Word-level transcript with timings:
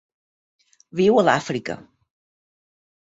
Viu 1.01 1.21
a 1.21 1.25
l'Àfrica. 1.27 1.77